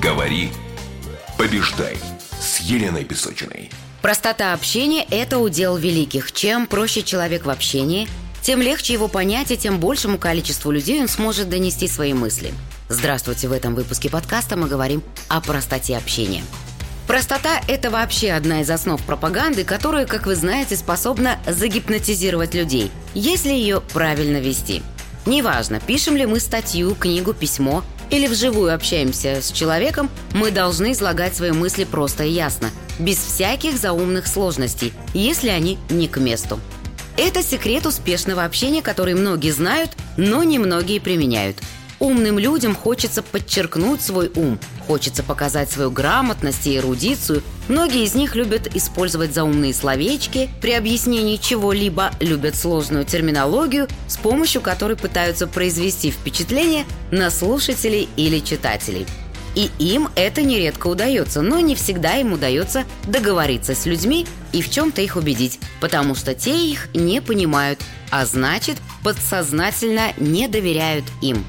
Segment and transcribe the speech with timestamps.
[0.00, 0.50] Говори,
[1.38, 1.96] побеждай
[2.38, 3.70] с Еленой Песочиной.
[4.02, 6.32] Простота общения– это удел великих.
[6.32, 8.08] Чем проще человек в общении,
[8.42, 12.52] тем легче его понять, и тем большему количеству людей он сможет донести свои мысли.
[12.90, 16.42] Здравствуйте, в этом выпуске подкаста мы говорим о простоте общения.
[17.06, 23.50] Простота– это вообще одна из основ пропаганды, которая, как вы знаете, способна загипнотизировать людей, если
[23.50, 24.82] ее правильно вести.
[25.26, 31.34] Неважно, пишем ли мы статью, книгу, письмо или вживую общаемся с человеком, мы должны излагать
[31.34, 36.60] свои мысли просто и ясно, без всяких заумных сложностей, если они не к месту.
[37.16, 41.56] Это секрет успешного общения, который многие знают, но немногие применяют.
[42.04, 47.42] Умным людям хочется подчеркнуть свой ум, хочется показать свою грамотность и эрудицию.
[47.66, 54.60] Многие из них любят использовать заумные словечки при объяснении чего-либо, любят сложную терминологию, с помощью
[54.60, 59.06] которой пытаются произвести впечатление на слушателей или читателей–
[59.54, 64.70] и им это нередко удается, но не всегда им удается договориться с людьми и в
[64.70, 67.80] чем-то их убедить, потому что те их не понимают,
[68.10, 71.44] а значит, подсознательно не доверяют им.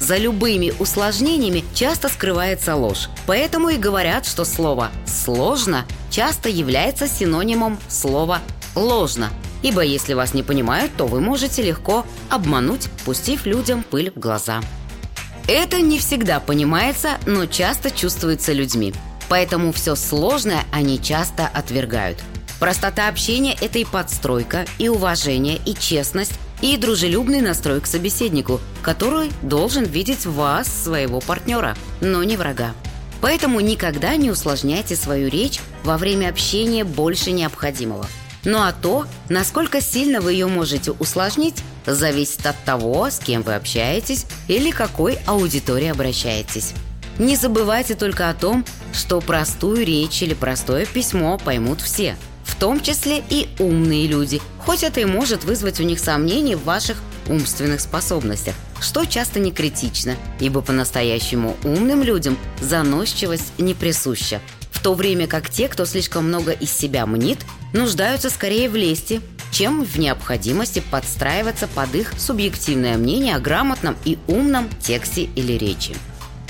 [0.00, 3.08] За любыми усложнениями часто скрывается ложь.
[3.26, 8.40] Поэтому и говорят, что слово «сложно» часто является синонимом слова
[8.74, 9.30] «ложно».
[9.62, 14.60] Ибо если вас не понимают, то вы можете легко обмануть, пустив людям пыль в глаза.
[15.48, 18.92] Это не всегда понимается, но часто чувствуется людьми.
[19.28, 22.18] Поэтому все сложное они часто отвергают.
[22.60, 26.32] Простота общения– это и подстройка, и уважение, и честность,
[26.64, 32.74] и дружелюбный настрой к собеседнику, который должен видеть вас своего партнера, но не врага.
[33.20, 38.06] Поэтому никогда не усложняйте свою речь во время общения больше необходимого–
[38.44, 43.54] ну а то, насколько сильно вы ее можете усложнить, зависит от того, с кем вы
[43.54, 46.74] общаетесь или какой аудитории обращаетесь.
[47.18, 52.16] Не забывайте только о том, что простую речь или простое письмо поймут все,
[52.54, 56.64] в том числе и умные люди, хоть это и может вызвать у них сомнения в
[56.64, 56.98] ваших
[57.28, 64.40] умственных способностях, что часто не критично, ибо по-настоящему умным людям заносчивость не присуща,
[64.70, 67.38] в то время как те, кто слишком много из себя мнит,
[67.72, 74.18] нуждаются скорее в лести, чем в необходимости подстраиваться под их субъективное мнение о грамотном и
[74.28, 75.96] умном тексте или речи.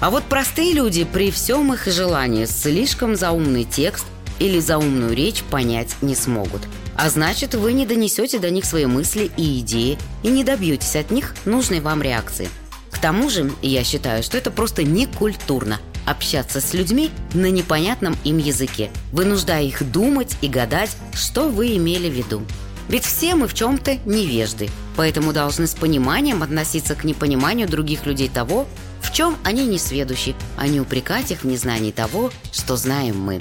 [0.00, 4.04] А вот простые люди при всем их желании слишком заумный текст
[4.38, 6.62] или заумную речь понять не смогут.
[6.96, 11.10] А значит, вы не донесете до них свои мысли и идеи и не добьетесь от
[11.10, 12.48] них нужной вам реакции.
[12.90, 18.38] К тому же, я считаю, что это просто некультурно общаться с людьми на непонятном им
[18.38, 22.42] языке, вынуждая их думать и гадать, что вы имели в виду.
[22.88, 28.28] Ведь все мы в чем-то невежды, поэтому должны с пониманием относиться к непониманию других людей
[28.28, 28.66] того,
[29.02, 33.40] в чем они не сведущи, а не упрекать их в незнании того, что знаем мы.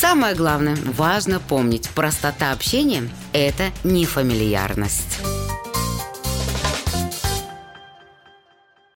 [0.00, 5.18] Самое главное, важно помнить, простота общения– это не фамильярность.